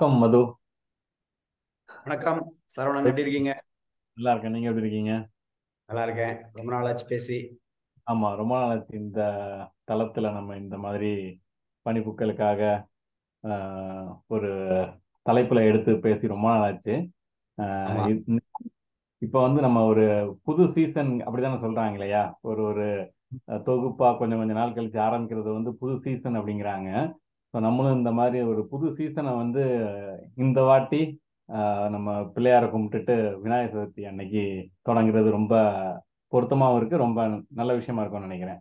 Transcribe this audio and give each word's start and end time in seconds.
வணக்கம் 0.00 0.20
மது. 0.20 0.38
வணக்கம். 1.88 2.38
சரவணன் 2.76 3.06
எப்படி 3.06 3.22
இருக்கீங்க? 3.22 3.52
நல்லா 4.16 4.30
இருக்கேன். 4.30 4.52
நீங்க 4.52 4.68
எப்படி 4.68 4.86
இருக்கீங்க? 4.86 5.14
நல்லா 5.88 6.02
இருக்கேன். 6.02 6.32
ரொம்ப 6.52 6.72
நாள் 6.72 6.86
ஆச்சு 6.86 7.06
பேசி. 7.06 7.36
ஆமா 8.06 8.36
ரொம்ப 8.36 8.58
நாள் 8.58 8.70
ஆச்சு. 8.70 8.96
இந்த 8.96 9.20
தளத்துல 9.90 10.32
நம்ம 10.32 10.56
இந்த 10.56 10.78
மாதிரி 10.78 11.10
பணிப்புக்களுக்காக 11.86 12.60
ஆஹ், 13.44 14.16
ஒரு 14.26 14.50
தலைப்புல 15.26 15.66
எடுத்து 15.66 15.98
பேசி 15.98 16.28
ரொம்ப 16.28 16.48
நாள் 16.48 16.62
ஆச்சு. 16.62 16.96
ஆஹ், 17.58 18.40
இப்ப 19.22 19.40
வந்து 19.40 19.60
நம்ம 19.60 19.84
ஒரு 19.84 20.06
புது 20.42 20.68
சீசன் 20.68 21.20
அப்படிதானே 21.20 21.62
சொல்றாங்க 21.62 21.92
இல்லையா? 21.92 22.38
ஒரு 22.40 22.62
ஒரு 22.62 22.86
அஹ், 23.48 23.62
தொகுப்பா 23.62 24.18
கொஞ்சம் 24.18 24.38
கொஞ்ச 24.38 24.52
நாள் 24.52 24.72
கழிச்சு 24.72 24.98
ஆரம்பிக்கிறது 24.98 25.52
வந்து 25.52 25.74
புது 25.74 26.00
சீசன் 26.00 26.34
அப்படிங்கிறாங்க. 26.34 26.88
ஸோ 27.54 27.60
நம்மளும் 27.60 27.98
இந்த 27.98 28.10
மாதிரி 28.16 28.40
ஒரு 28.48 28.62
புது 28.68 28.86
சீசனை 28.96 29.32
வந்து 29.36 29.62
இந்த 30.38 30.60
வாட்டி 30.62 31.00
ஆஹ், 31.48 31.88
நம்ம 31.90 32.08
பிள்ளையாரை 32.34 32.66
கும்பிட்டுட்டு 32.68 33.14
விநாயகர் 33.40 33.72
சதுர்த்தி 33.74 34.02
அன்னைக்கு 34.06 34.42
தொடங்குறது 34.88 35.30
ரொம்ப 35.30 35.54
பொருத்தமாவும் 36.32 36.78
இருக்கு. 36.78 36.96
ரொம்ப 36.98 37.20
நல்ல 37.52 37.70
விஷயமா 37.74 38.02
இருக்கும்னு 38.02 38.28
நினைக்கிறேன். 38.28 38.60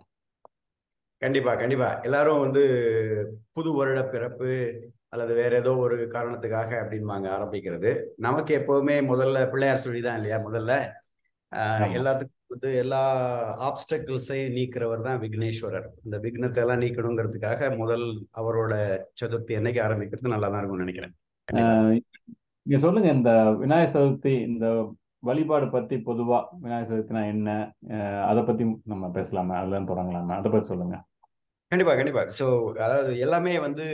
கண்டிப்பா 1.21 1.51
கண்டிப்பா. 1.55 1.89
எல்லாரும் 2.03 2.41
வந்து 2.41 2.63
புது 3.53 3.69
வருட 3.75 4.01
பிறப்பு 4.07 4.49
அல்லது 5.09 5.33
வேற 5.33 5.53
ஏதோ 5.57 5.71
ஒரு 5.83 5.95
காரணத்துக்காக 6.11 6.71
அப்படின்பாங்க 6.81 7.27
ஆரம்பிக்கிறது. 7.35 7.91
நமக்கு 8.19 8.51
எப்பவுமே 8.59 8.95
முதல்ல 9.07 9.45
பிள்ளையார் 9.51 9.85
சொல்லி 9.85 10.01
தான் 10.01 10.17
இல்லையா? 10.19 10.39
முதல்ல 10.47 10.73
எல்லாத்துக்கும் 11.91 12.37
வந்து 12.49 12.69
எல்லா 12.75 13.01
ஆப்ஸ்டக்கிள்ஸையும் 13.67 14.55
நீக்கிறவர் 14.55 15.01
தான் 15.01 15.21
விக்னேஸ்வரர். 15.21 15.87
இந்த 16.03 16.17
விக்னத்தை 16.19 16.61
எல்லாம் 16.61 16.81
நீக்கணுங்கிறதுக்காக 16.81 17.77
முதல் 17.77 18.05
அவரோட 18.33 18.73
சதுர்த்தி 19.21 19.53
என்னைக்கு 19.57 19.81
ஆரம்பிக்கிறது 19.83 20.33
நல்லா 20.33 20.47
தான் 20.47 20.59
இருக்கும்னு 20.59 20.85
நினைக்கிறேன். 20.85 21.13
ஆஹ், 21.47 21.93
நீங்க 22.65 22.79
சொல்லுங்க 22.79 23.11
இந்த 23.11 23.31
விநாயகர் 23.57 23.95
சதுர்த்தி 23.95 24.33
இந்த 24.47 24.65
வழிபாடு 25.23 25.67
பத்தி 25.69 25.95
பொதுவா 26.01 26.37
விநாயகர் 26.61 26.91
சதுர்த்தினா 26.91 27.23
என்ன? 27.27 27.49
அதை 28.25 28.41
பத்தி 28.43 28.63
நம்ம 28.85 29.09
பேசலாமா? 29.11 29.55
அதுல 29.61 29.81
தொடங்கலாமா? 29.89 30.35
அதை 30.37 30.49
பத்தி 30.51 30.67
சொல்லுங்க. 30.67 30.97
கண்டிப்பா 31.71 31.93
கண்டிப்பா. 31.95 32.21
ஸோ 32.37 32.45
அதாவது 32.79 33.11
எல்லாமே 33.17 33.51
வந்து 33.59 33.85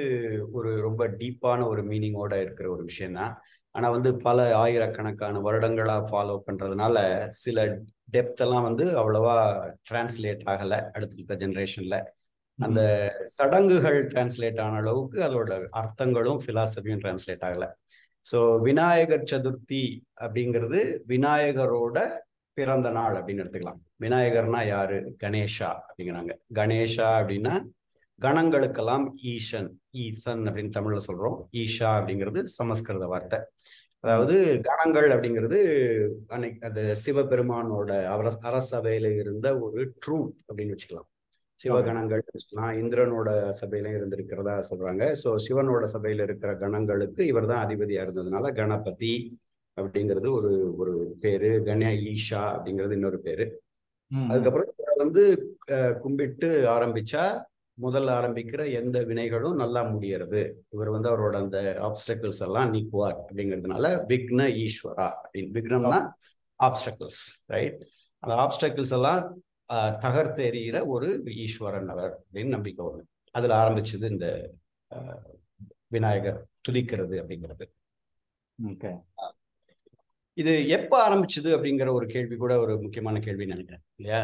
ஒரு 0.53 0.69
ரொம்ப 0.81 1.07
டீப்பான 1.19 1.65
ஒரு 1.67 1.81
மீனிங்கோட 1.83 2.33
இருக்கிற 2.39 2.67
ஒரு 2.71 2.83
விஷயம் 2.83 3.13
தான் 3.13 3.33
ஆனா 3.75 3.87
வந்து 3.89 4.09
பல 4.17 4.39
ஆயிரக்கணக்கான 4.55 5.41
வருடங்களா 5.41 5.95
ஃபாலோ 6.07 6.35
பண்றதுனால 6.47 6.97
சில 7.39 7.57
டெப்த் 8.09 8.41
எல்லாம் 8.41 8.63
வந்து 8.63 8.85
அவ்வளவா 8.95 9.35
டிரான்ஸ்லேட் 9.89 10.43
ஆகல 10.45 10.73
அடுத்தடுத்த 10.93 11.37
ஜெனரேஷன்ல 11.43 11.97
அந்த 12.59 12.81
ம் 13.09 13.25
சடங்குகள் 13.29 13.99
டிரான்ஸ்லேட் 14.07 14.61
ஆன 14.61 14.77
அளவுக்கு 14.77 15.17
அதோட 15.23 15.49
அர்த்தங்களும் 15.73 16.39
பிலாசபியும் 16.45 17.01
டிரான்ஸ்லேட் 17.01 17.43
ஆகல. 17.43 17.65
ஸோ 18.25 18.37
விநாயகர் 18.61 19.29
சதுர்த்தி 19.31 19.83
அப்படிங்கிறது 20.21 20.79
விநாயகரோட 21.07 21.97
பிறந்த 22.57 22.89
நாள் 22.89 23.15
அப்படின்னு 23.19 23.43
எடுத்துக்கலாம். 23.43 23.79
விநாயகர்னா 23.99 24.67
யாரு? 24.67 24.97
கணேஷா 25.23 25.69
அப்படிங்கிறாங்க. 25.79 26.33
கணேஷா 26.53 27.07
அப்படின்னா 27.19 27.55
கணங்களுக்கெல்லாம் 28.21 29.05
ஈசன் 29.31 29.69
ஈசன் 30.03 30.43
அப்படின்னு 30.47 30.75
தமிழ்ல 30.77 30.99
சொல்றோம். 31.07 31.37
ஈஷா 31.53 31.89
அப்படிங்கிறது 31.97 32.41
சமஸ்கிருத 32.59 33.07
வார்த்தை. 33.07 33.39
அதாவது 34.03 34.35
கணங்கள் 34.63 35.07
அப்படிங்கிறது 35.09 35.59
அன்னைக்கு 36.27 36.67
அது 36.67 36.81
சிவபெருமானோட 37.05 37.91
அவர 38.05 38.31
அரசபையில 38.49 39.11
இருந்த 39.21 39.47
ஒரு 39.59 39.81
ட்ரூப் 40.03 40.33
அப்படின்னு 40.47 40.75
வச்சுக்கலாம். 40.75 41.09
சிவகணங்கள் 41.59 42.21
வச்சுக்கலாம். 42.27 42.73
இந்திரனோட 42.81 43.29
சபையில 43.61 43.91
இருந்திருக்கிறதா 43.97 44.55
சொல்றாங்க. 44.69 45.03
சோ 45.23 45.29
சிவனோட 45.47 45.85
சபையில 45.95 46.25
இருக்கிற 46.27 46.53
கணங்களுக்கு 46.55 47.21
இவர் 47.27 47.49
தான் 47.51 47.63
அதிபதியா 47.67 48.03
இருந்ததுனால 48.05 48.51
கணபதி 48.55 49.13
அப்படிங்கிறது 49.77 50.29
ஒரு 50.37 50.51
ஒரு 50.77 50.93
பேரு. 51.19 51.49
கண 51.65 51.83
ஈஷா 52.11 52.41
அப்படிங்கிறது 52.55 52.91
இன்னொரு 52.91 53.19
பேரு. 53.19 53.45
அதுக்கப்புறம் 54.31 54.69
இவரை 54.73 54.95
வந்து 55.03 55.23
கும்பிட்டு 56.01 56.49
ஆரம்பிச்சா 56.75 57.23
முதல்ல 57.77 58.11
ஆரம்பிக்கிற 58.17 58.61
எந்த 58.71 58.97
வினைகளும் 59.01 59.55
நல்லா 59.55 59.81
முடியறது. 59.93 60.41
இவர் 60.69 60.91
வந்து 60.95 61.09
அவரோட 61.11 61.35
அந்த 61.35 61.57
ஆப்ஸ்டக்கிள்ஸ் 61.87 62.41
எல்லாம் 62.47 62.69
நீக்குவார் 62.73 63.17
அப்படிங்கிறதுனால 63.23 63.85
விக்ன 64.11 64.47
ஈஸ்வரா 64.63 65.07
அப்படின்னு. 65.23 65.51
விக்னம்னா 65.57 65.99
ஆப்ஸ்டக்கிள்ஸ் 66.59 67.23
ரைட் 67.45 67.81
அந்த 68.23 68.35
ஆப்ஸ்டக்கிள்ஸ் 68.43 68.95
எல்லாம் 68.97 69.21
தகர்த்தெறிகிற 70.05 70.79
ஒரு 70.87 71.09
ஈஸ்வரன் 71.43 71.89
அவர் 71.89 72.13
அப்படின்னு 72.23 72.55
நம்பிக்கை 72.57 72.83
வரும் 72.85 73.09
அதுல 73.35 73.55
ஆரம்பிச்சது 73.63 74.07
இந்த 74.15 74.27
விநாயகர் 75.87 76.39
துதிக்கிறது 76.67 77.15
அப்படிங்கிறது. 77.21 77.65
இது 80.37 80.67
எப்ப 80.69 80.93
ஆரம்பிச்சது 81.05 81.49
அப்படிங்கிற 81.55 81.89
ஒரு 81.91 82.05
கேள்வி 82.07 82.35
கூட 82.35 82.53
ஒரு 82.59 82.73
முக்கியமான 82.81 83.19
கேள்வின்னு 83.19 83.55
நினைக்கிறேன் 83.55 83.83
இல்லையா? 83.97 84.19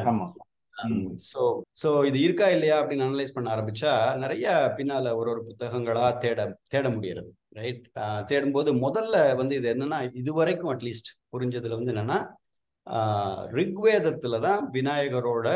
ம். 0.76 1.08
ஸோ 1.28 1.42
ஸோ 1.78 2.06
இது 2.06 2.18
இருக்கா 2.22 2.48
இல்லையா 2.50 2.76
அப்படின்னு 2.82 3.08
அனலைஸ் 3.08 3.34
பண்ண 3.34 3.56
ஆரம்பிச்சா 3.56 3.92
நிறைய 4.16 4.46
பின்னால 4.78 5.16
ஒரு 5.16 5.30
ஒரு 5.32 5.42
புத்தகங்களா 5.48 6.06
தேட 6.18 6.40
தேட 6.68 6.90
முடியறது 6.90 7.30
ரைட் 7.56 7.84
தேடும்போது 8.28 8.70
முதல்ல 8.82 9.36
வந்து 9.36 9.56
இது 9.56 9.74
என்னன்னா 9.74 10.00
இதுவரைக்கும் 10.14 10.72
அட்லீஸ்ட் 10.74 11.10
புரிஞ்சதுல 11.32 11.76
வந்து 11.76 11.94
என்னன்னா 11.94 12.20
ஆஹ் 12.88 13.44
ரிக்வேதத்துல 13.54 14.40
தான் 14.40 14.62
விநாயகரோட 14.72 15.48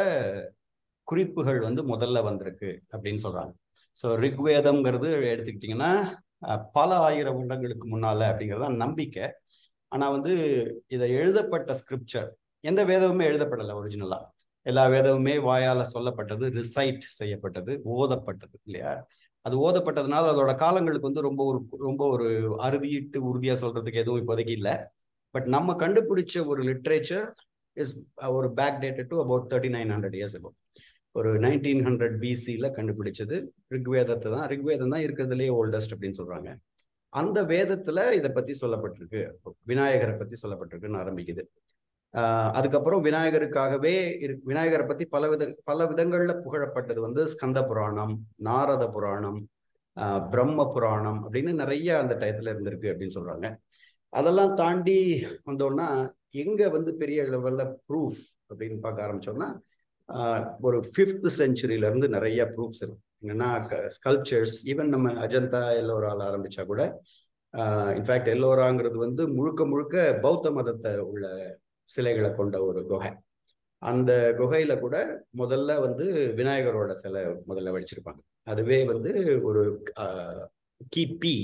குறிப்புகள் 1.08 1.60
வந்து 1.60 1.82
முதல்ல 1.84 2.24
வந்திருக்கு 2.24 2.70
அப்படின்னு 2.94 3.24
சொல்றாங்க. 3.24 3.54
ஸோ 3.96 4.08
ரிக்வேதம்ங்கிறது 4.20 5.10
எடுத்துக்கிட்டிங்கன்னா 5.34 5.92
பல 6.74 6.90
ஆயிரம் 7.00 7.38
வருடங்களுக்கு 7.38 7.86
முன்னால 7.88 8.28
அப்படிங்கிறது 8.30 8.70
நம்பிக்கை. 8.78 9.26
ஆனா 9.95 10.06
வந்து 10.16 10.33
இதை 10.88 11.07
எழுதப்பட்ட 11.19 11.72
ஸ்கிரிப்சர் 11.81 12.29
எந்த 12.63 12.81
வேதமுமே 12.85 13.25
எழுதப்படலை 13.31 13.73
ஒரிஜினலா 13.79 14.19
எல்லா 14.66 14.83
வேதமுமே 14.88 15.35
வாயால 15.47 15.81
சொல்லப்பட்டது 15.94 16.45
ரிசைட் 16.59 17.03
செய்யப்பட்டது 17.19 17.72
ஓதப்பட்டது 17.95 18.56
இல்லையா? 18.67 18.94
அது 19.45 19.56
ஓதப்பட்டதுனால 19.66 20.29
அதோட 20.33 20.51
காலங்களுக்கு 20.56 21.09
வந்து 21.09 21.25
ரொம்ப 21.28 21.41
ஒரு 21.45 21.59
ரொம்ப 21.79 22.03
ஒரு 22.07 22.28
அறுதியிட்டு 22.67 23.17
உறுதியா 23.29 23.56
சொல்றதுக்கு 23.63 24.01
எதுவும் 24.03 24.22
இப்போதைக்கு 24.22 24.53
இல்லை. 24.59 24.75
பட் 25.35 25.47
நம்ம 25.56 25.75
கண்டுபிடிச்ச 25.83 26.45
ஒரு 26.47 26.62
லிட்ரேச்சர் 26.63 27.27
இஸ் 27.77 27.94
ஒரு 28.38 28.47
back 28.53 28.79
dated 28.83 29.12
to 29.13 29.17
about 29.23 29.47
thirty 29.51 29.72
nine 29.77 29.91
hundred 29.95 30.17
years 30.19 30.38
about 30.39 30.57
ஒரு 31.16 31.31
நைன்டீன் 31.39 31.83
ஹண்ட்ரட் 31.88 32.16
பிசியில் 32.23 32.73
கண்டுபிடிச்சது 32.77 33.35
ரிக்வேதத்தை 33.75 34.29
தான். 34.35 34.47
ரிக்வேதம் 34.53 34.94
தான் 34.94 35.06
இருக்கிறதுலே 35.07 35.50
ஓல்டஸ்ட் 35.59 35.94
அப்படின்னு 35.95 36.19
சொல்றாங்க. 36.22 36.50
அந்த 37.16 37.44
வேதத்துல 37.44 38.12
இதை 38.12 38.30
பத்தி 38.30 38.58
சொல்லப்பட்டிருக்கு. 38.62 39.31
விநாயகரை 39.64 40.16
பத்தி 40.16 40.48
சொல்லப்பட்டிருக்குன்னு 40.48 41.00
ஆரம்பிக்குது. 41.02 41.44
ஆஹ் 42.14 42.52
அதுக்கப்புறம் 42.52 43.03
விநாயகருக்காகவே 43.06 43.96
விநாயகரை 44.44 44.86
பத்தி 44.86 45.06
பல 45.06 45.30
வித 45.30 45.58
பல 45.64 45.84
விதங்கள்ல 45.84 46.34
புகழப்பட்டது 46.46 47.00
வந்து 47.00 47.25
ஸ்கந்த 47.25 47.68
புராணம் 47.68 48.28
நாரத 48.36 48.90
புராணம் 48.90 49.48
ஆஹ் 49.96 50.30
பிரம்ம 50.30 50.72
புராணம் 50.74 51.34
அப்படின்னு 51.34 51.54
நிறைய 51.54 52.00
அந்த 52.00 52.16
டயத்துல 52.16 52.54
இருந்திருக்கு 52.54 52.92
அப்படின்னு 52.92 53.16
சொல்றாங்க. 53.16 53.56
அதெல்லாம் 54.09 54.56
தாண்டி 54.56 55.25
வந்தோம்னா 55.46 56.09
எங்க 56.30 56.70
வந்து 56.70 56.96
பெரிய 56.96 57.24
லெவல்ல 57.24 57.75
ப்ரூஃப் 57.90 58.22
அப்படின்னு 58.50 58.80
பார்க்க 58.80 59.08
ஆரம்பிச்சோம்னா 59.08 59.50
ஒரு 60.62 60.80
ஃபிஃப்த் 60.80 61.30
செஞ்சுரியில 61.38 61.88
இருந்து 61.88 62.09
நிறைய 62.09 62.44
ப்ரூஃப்ஸ் 62.58 62.81
இருக்கு. 62.81 63.05
என்னன்னா 63.24 63.50
ஸ்கல்ப்சர்ஸ் 63.96 64.58
ஈவன் 64.66 64.90
நம்ம 64.90 65.14
அஜந்தா 65.24 65.62
எல்லோரால 65.78 66.26
ஆரம்பிச்சா 66.30 66.64
கூட 66.66 66.81
இன்ஃபேக்ட் 67.94 68.30
எல்லோராங்கிறது 68.31 68.98
வந்து 69.00 69.24
முழுக்க 69.30 69.66
முழுக்க 69.66 69.96
பௌத்த 70.22 70.52
மதத்தை 70.52 70.92
உள்ள 71.06 71.25
சிலைகளை 71.90 72.30
கொண்ட 72.34 72.56
ஒரு 72.66 72.81
குகை. 72.86 73.12
அந்த 73.81 74.12
குகையில 74.38 74.74
கூட 74.80 74.95
முதல்ல 75.38 75.80
வந்து 75.80 76.06
விநாயகரோட 76.36 76.92
சிலை 76.95 77.22
முதல்ல 77.48 77.74
வடிச்சிருப்பாங்க. 77.75 78.22
அதுவே 78.48 78.80
வந்து 78.84 79.12
ஒரு 79.44 79.62
ஆஹ், 80.00 80.44
கிபி 80.92 81.36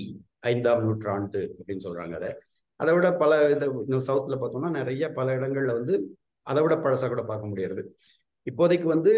ஐந்தாம் 0.43 0.83
நூற்றாண்டு 0.83 1.41
அப்படின்னு 1.51 1.85
சொல்றாங்க 1.87 2.15
அதை. 2.15 2.31
அதை 2.79 2.93
விட 2.93 3.07
பல 3.15 3.33
இது 3.51 3.65
இன்னும் 3.81 4.07
சவுத்துல 4.07 4.37
பார்த்தோம்னா 4.37 4.71
நிறைய 4.71 5.05
பல 5.13 5.35
இடங்கள்ல 5.37 5.73
வந்து 5.73 5.95
அதை 6.47 6.61
விட 6.63 6.75
பழசா 6.77 7.07
கூட 7.07 7.23
பார்க்க 7.23 7.47
முடியாது 7.47 7.81
இப்போதைக்கு 8.47 8.83
வந்து 8.83 9.11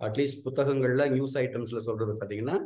அட்லீஸ்ட் 0.00 0.42
புத்தகங்கள்ல 0.44 1.10
நியூஸ் 1.10 1.38
ஐட்டம்ஸ்ல 1.38 1.78
சொல்றது 1.78 2.12
பார்த்தீங்கன்னா 2.12 2.56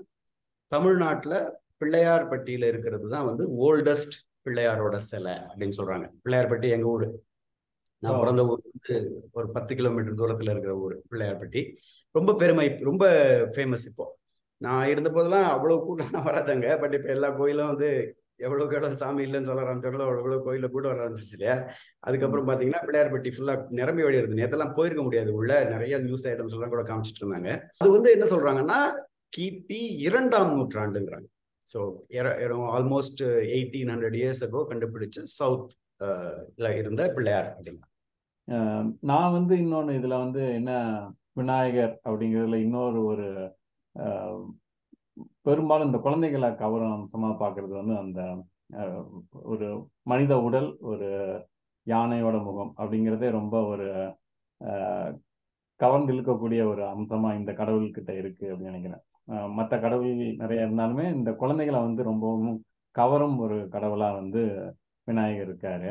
தமிழ்நாட்டுல 0.73 1.35
பிள்ளையார்பட்டியில 1.81 2.65
இருக்கிறது 2.65 3.09
தான் 3.09 3.25
வந்து 3.25 3.45
ஓல்டஸ்ட் 3.67 4.17
பிள்ளையாரோட 4.45 4.97
சிலை 4.97 5.33
அப்படின்னு 5.33 5.77
சொல்றாங்க. 5.77 6.07
பிள்ளையார்பட்டி 6.25 6.69
எங்க 6.71 6.87
ஊரு? 6.87 7.09
நான் 8.03 8.19
பிறந்த 8.19 8.47
ஊர் 8.47 8.61
வந்து 8.65 8.97
ஒரு 9.33 9.51
பத்து 9.51 9.75
கிலோமீட்டர் 9.75 10.15
தூரத்துல 10.15 10.51
இருக்கிற 10.51 10.75
ஊர் 10.77 11.03
பிள்ளையார்பட்டி 11.11 11.63
ரொம்ப 12.11 12.35
பெருமை 12.35 12.79
ரொம்ப 12.81 13.05
ஃபேமஸ் 13.55 13.87
இப்போ. 13.87 14.07
நான் 14.61 14.89
இருந்த 14.89 15.11
போதெல்லாம் 15.11 15.51
அவ்வளவு 15.51 15.85
கூட்டம் 15.85 16.27
வராதாங்க. 16.27 16.81
பட் 16.81 16.95
இப்ப 16.95 17.09
எல்லா 17.09 17.31
கோயிலும் 17.31 17.67
வந்து 17.67 17.91
எவ்வளவு 18.45 18.67
எவ்வளவு 18.77 18.99
சாமி 19.01 19.23
இல்லைன்னு 19.27 19.49
சொல்ல 19.51 19.65
ஆரம்பிச்சாங்களோ 19.65 20.07
எவ்வளவு 20.11 20.45
கோயில 20.47 20.67
கூட 20.75 20.85
வர 20.91 21.03
ஆரம்பிச்சிச்சு 21.05 21.37
இல்லையா? 21.39 21.57
அதுக்கப்புறம் 22.07 22.49
பாத்தீங்கன்னா 22.51 22.83
பிள்ளையார்பட்டி 22.87 23.33
ஃபுல்லா 23.35 23.55
நிரம்பி 23.81 24.05
வழியிறது 24.07 24.39
நேத்தெல்லாம் 24.41 24.77
போயிருக்க 24.79 25.03
முடியாது 25.07 25.33
உள்ள. 25.39 25.53
நிறைய 25.75 25.99
நியூஸ் 26.07 26.29
ஐட்டம்ஸ் 26.33 26.55
எல்லாம் 26.59 26.75
கூட 26.75 26.85
காமிச்சிட்டு 26.91 27.23
இருந்தாங்க. 27.25 27.51
அது 27.83 27.91
வந்து 27.97 28.13
என்ன 28.17 28.29
சொல்றாங்கன்னா 28.35 28.79
கிபி 29.37 29.83
இரண்டாம் 30.07 30.53
நூற்றாண்டுங்கிறாங்க. 30.57 31.29
So 31.67 31.81
almost 32.77 33.23
eighteen 33.57 33.93
hundred 33.95 34.19
years 34.21 34.43
ago 34.47 34.63
கண்டுபிடிச்ச 34.71 35.25
சவுத் 35.39 35.75
இருந்த 36.81 37.03
பிள்ளையார் 37.17 37.49
அப்படின்னா. 37.55 37.87
நான் 39.11 39.35
வந்து 39.37 39.55
இன்னொன்று 39.63 39.95
இதில் 39.99 40.23
வந்து 40.25 40.43
என்ன 40.59 40.73
விநாயகர் 41.41 41.93
அப்படிங்கிறதுல 42.07 42.61
இன்னொரு 42.67 43.01
ஒரு 43.05 43.27
பெரும்பாலும் 45.49 45.89
இந்த 45.89 45.99
குழந்தைகளை 45.99 46.49
கவரும் 46.55 46.95
அம்சமாக 46.95 47.35
பார்க்கறது 47.37 47.75
வந்து 47.75 47.95
அந்த 47.99 48.21
அஹ், 48.79 49.05
ஒரு 49.45 49.67
மனித 50.03 50.33
உடல் 50.41 50.69
ஒரு 50.85 51.09
யானையோட 51.87 52.37
முகம் 52.43 52.73
அப்படிங்கிறதே 52.79 53.29
ரொம்ப 53.33 53.55
ஒரு 53.67 53.87
கவர்ந்து 55.81 56.13
இழுக்கக்கூடிய 56.13 56.63
ஒரு 56.69 56.83
அம்சமா 56.89 57.29
இந்த 57.35 57.53
கடவுள்கிட்ட 57.53 58.11
இருக்கு 58.17 58.47
அப்படின்னு 58.47 58.73
நினைக்கிறேன். 58.73 59.03
மற்ற 59.59 59.75
கடவுள் 59.79 60.13
நிறைய 60.39 60.67
இருந்தாலுமே 60.67 61.05
இந்த 61.13 61.31
குழந்தைகளை 61.35 61.81
வந்து 61.81 62.03
ரொம்பவும் 62.03 62.57
கவரும் 62.97 63.37
ஒரு 63.39 63.57
கடவுளா 63.73 64.09
வந்து 64.15 64.43
விநாயகர் 65.09 65.47
இருக்காரு. 65.47 65.91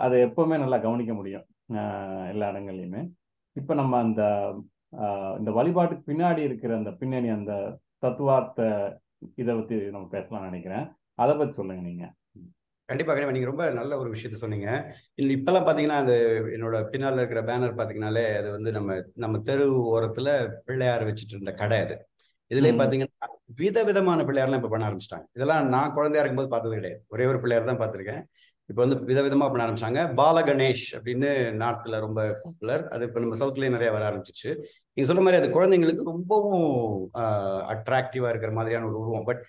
அதை 0.00 0.16
எப்பவுமே 0.24 0.56
நல்லா 0.58 0.78
கவனிக்க 0.78 1.14
முடியும் 1.14 1.46
அஹ் 1.76 2.26
எல்லா 2.28 2.50
இடங்கள்லையுமே. 2.50 3.02
இப்போ 3.56 3.74
நம்ம 3.74 3.98
அந்த 3.98 4.22
இந்த 5.38 5.50
வழிபாட்டுக்கு 5.50 6.08
பின்னாடி 6.10 6.42
இருக்கிற 6.42 6.72
அந்த 6.76 6.90
பின்னணி 6.92 7.28
அந்த 7.30 7.52
தத்துவார்த்த 7.98 8.62
இதை 9.34 9.54
பத்தி 9.54 9.74
நம்ம 9.74 10.06
பேசலாம்னு 10.10 10.48
நினைக்கிறேன். 10.50 10.84
அதை 11.14 11.36
பத்தி 11.36 11.54
சொல்லுங்க 11.54 11.82
நீங்க. 11.82 12.04
கண்டிப்பா 12.84 13.12
கண்டிப்பா. 13.12 13.34
நீங்க 13.34 13.46
ரொம்ப 13.46 13.70
நல்ல 13.70 13.98
ஒரு 13.98 14.10
விஷயத்த 14.10 14.32
சொன்னீங்க. 14.32 14.68
இல்ல 15.14 15.32
இப்பெல்லாம் 15.32 15.66
பாத்தீங்கன்னா 15.68 15.98
அந்த 16.02 16.14
என்னோட 16.56 16.76
பின்னால 16.92 17.16
இருக்கிற 17.16 17.40
பேனர் 17.42 17.78
பாத்தீங்கன்னாலே 17.78 18.36
அது 18.36 18.50
வந்து 18.50 18.72
நம்ம 18.72 19.02
நம்ம 19.14 19.38
தெரு 19.38 19.66
ஓரத்துல 19.94 20.28
பிள்ளையார் 20.64 21.04
வச்சுட்டு 21.04 21.34
இருந்த 21.36 21.52
கடை 21.52 21.78
அது. 21.78 21.96
இதுலயே. 22.50 22.74
பாத்தீங்கன்னா 22.76 23.28
விதவிதமான 23.56 24.22
பிள்ளையார்லாம் 24.22 24.54
இப்ப 24.54 24.68
பண்ண 24.68 24.84
ஆரம்பிச்சிட்டாங்க. 24.88 25.26
இதெல்லாம் 25.32 25.68
நான் 25.68 25.92
குழந்தையா 25.92 26.24
இருக்கும்போது 26.24 26.48
பார்த்தது 26.48 26.74
கிடையாது. 26.74 27.04
ஒரே 27.08 27.24
ஒரு 27.24 27.40
பிள்ளையார் 27.40 27.76
தான் 27.76 27.82
பார்த்திருக்கேன் 27.82 28.22
இப்போ 28.68 28.84
வந்து 28.86 29.14
விதவிதமா 29.14 29.38
பண்ண 29.38 29.66
ஆரம்பிச்சாங்க. 29.66 30.00
பாலகணேஷ் 30.16 30.88
அப்படின்னு 30.92 31.28
நார்த்ல 31.62 32.00
ரொம்ப 32.00 32.40
பாப்புலர் 32.42 32.88
அது 32.88 33.04
இப்போ 33.04 33.20
நம்ம 33.20 33.36
சவுத்லயே 33.36 33.70
நிறைய 33.70 33.90
வர 33.92 34.04
ஆரம்பிச்சிச்சு. 34.10 34.50
நீங்க 34.92 35.12
சொல்ற 35.12 35.22
மாதிரி 35.22 35.36
அது 35.36 35.48
குழந்தைங்களுக்கு 35.54 36.02
ரொம்பவும் 36.02 37.10
அட்ராக்டிவா 37.72 38.28
இருக்கிற 38.28 38.52
மாதிரியான 38.52 38.86
ஒரு 38.86 38.98
உருவம். 38.98 39.24
பட் 39.24 39.42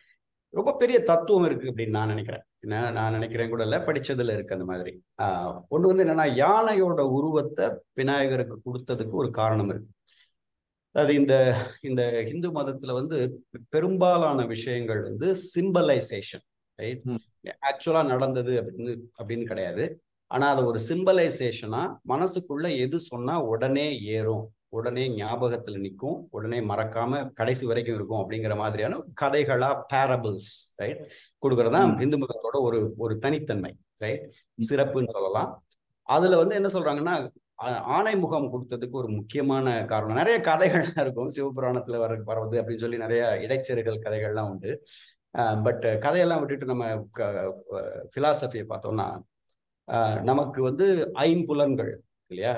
ரொம்ப 0.54 0.71
பெரிய 0.74 1.04
தத்துவம் 1.04 1.45
இருக்கு 1.45 1.71
அப்படின்னு 1.71 1.89
நான் 1.89 2.07
நினைக்கிறேன். 2.07 2.44
என்ன 2.60 2.92
நான் 2.92 3.12
நினைக்கிறேன் 3.12 3.50
கூட 3.50 3.63
இல்ல 3.63 3.77
படிச்சதுல 3.77 4.33
இருக்கு 4.33 4.57
அந்த 4.57 4.66
மாதிரி. 4.66 5.04
ஆஹ் 5.22 5.54
ஒண்ணு 5.72 5.89
வந்து 5.92 6.06
என்னன்னா 6.06 6.25
யானையோட 6.45 7.00
உருவத்தை 7.10 7.69
விநாயகருக்கு 7.94 8.62
கொடுத்ததுக்கு 8.65 9.12
ஒரு 9.12 9.31
காரணம் 9.31 9.69
இருக்கு. 9.69 9.89
அது 10.92 11.13
இந்த 11.15 11.33
இந்த 11.81 12.24
ஹிந்து 12.25 12.50
மதத்துல 12.51 12.94
வந்து 12.94 13.44
பெரும்பாலான 13.69 14.45
விஷயங்கள் 14.45 15.01
வந்து 15.01 15.36
சிம்பலைசேஷன் 15.56 16.45
ரைட் 16.75 17.01
ஆக்சுவலா 17.45 18.06
நடந்தது 18.06 18.53
அப்படின்னு 18.62 18.94
அப்படின்னு 19.19 19.45
கிடையாது. 19.45 20.01
ஆனா 20.27 20.50
அது 20.50 20.65
ஒரு 20.65 20.80
சிம்பலைசேஷனா 20.89 21.81
மனசுக்குள்ள 22.07 22.77
எது 22.77 23.00
சொன்னா 23.00 23.36
உடனே 23.41 24.00
ஏறும். 24.15 24.45
உடனே 24.71 25.03
ஞாபகத்துல 25.09 25.77
நிற்கும் 25.80 26.27
உடனே 26.31 26.59
மறக்காம 26.59 27.31
கடைசி 27.33 27.65
வரைக்கும் 27.65 27.95
இருக்கும் 27.95 28.19
அப்படிங்கிற 28.19 28.56
மாதிரியான 28.56 29.03
கதைகளா 29.21 29.81
பேரபிள்ஸ் 29.88 30.74
ரைட் 30.75 31.01
கொடுக்கறதா. 31.41 32.01
இந்து 32.01 32.18
மதத்தோட 32.18 32.57
ஒரு 32.59 32.94
ஒரு 32.97 33.18
தனித்தன்மை 33.18 33.75
ரைட் 33.97 34.30
சிறப்புன்னு 34.69 35.09
சொல்லலாம். 35.12 35.65
அதுல 36.01 36.38
வந்து 36.38 36.56
என்ன 36.56 36.68
சொல்றாங்கன்னா 36.68 37.30
ஆணை 37.97 38.15
முகம் 38.18 38.51
கொடுத்ததுக்கு 38.53 38.91
ஒரு 38.91 39.09
முக்கியமான 39.09 39.86
காரணம். 39.86 40.15
நிறைய 40.15 40.39
கதைகள்லாம் 40.39 41.01
இருக்கும். 41.01 41.30
சிவபுராணத்துல 41.30 41.97
வர 41.97 42.13
வரது 42.25 42.57
அப்படின்னு 42.59 42.77
சொல்லி 42.77 42.97
நிறைய 42.97 43.24
இடைச்செருகல் 43.47 44.03
கதைகள்லாம் 44.06 44.50
உண்டு. 44.50 44.71
பட் 45.66 45.86
கதையெல்லாம் 46.02 46.42
விட்டுட்டு 46.42 46.66
நம்ம 46.66 46.86
பிலாசபியை 48.16 48.66
பார்த்தோம்னா 48.70 49.08
நமக்கு 50.24 50.60
வந்து 50.64 50.88
ஐம்புலன்கள் 51.20 51.92
இல்லையா? 52.31 52.54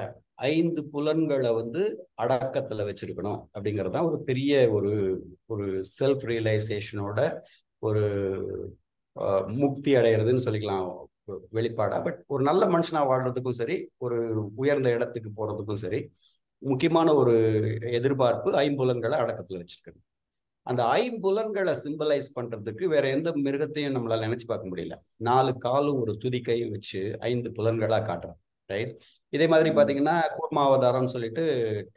ஐந்து 0.52 0.82
புலன்களை 0.94 1.52
வந்து 1.54 1.82
அடக்கத்துல 2.22 2.86
வச்சிருக்கணும் 2.90 3.40
அப்படிங்கிறது 3.56 3.96
தான் 3.96 4.08
ஒரு 4.10 4.18
பெரிய 4.24 4.54
ஒரு 4.72 4.92
ஒரு 5.46 5.66
செல்ஃப் 6.00 6.26
ரியலைசேஷனோட 6.32 7.20
ஒரு 7.80 8.04
முக்தி 9.62 9.92
அடைகிறதுன்னு 9.96 10.46
சொல்லிக்கலாம் 10.46 10.88
வெளிப்பாடா. 11.54 11.98
பட் 12.04 12.20
ஒரு 12.28 12.44
நல்ல 12.44 12.64
மனுஷனா 12.66 13.02
வாழ்றதுக்கும் 13.12 13.60
சரி 13.62 13.76
ஒரு 13.98 14.18
உயர்ந்த 14.56 14.90
இடத்துக்கு 14.90 15.30
போறதுக்கும் 15.40 15.84
சரி 15.86 16.00
முக்கியமான 16.62 17.10
ஒரு 17.14 17.36
எதிர்பார்ப்பு 18.00 18.50
ஐம்புலன்களை 18.64 19.18
அடக்கத்துல 19.24 19.62
வச்சிருக்கணும். 19.62 20.06
அந்த 20.64 20.84
ஐம்புலன்களை 20.84 21.76
சிம்பலைஸ் 21.84 22.28
பண்றதுக்கு 22.36 22.86
வேற 22.86 23.10
எந்த 23.10 23.32
மிருகத்தையும் 23.32 23.96
நம்மளால 23.96 24.26
நினைச்சு 24.26 24.46
பார்க்க 24.46 24.70
முடியல. 24.70 24.96
நாலு 25.16 25.58
காலும் 25.58 26.00
ஒரு 26.00 26.18
துதிக்கையும் 26.22 26.70
வச்சு 26.70 27.18
ஐந்து 27.20 27.50
புலன்களா 27.50 28.00
காட்டுறோம் 28.02 28.38
ரைட் 28.70 28.92
இதே 29.30 29.48
மாதிரி 29.48 29.70
பாத்தீங்கன்னா 29.70 30.16
கூர்மாவதாரம் 30.36 31.06
சொல்லிட்டு 31.06 31.44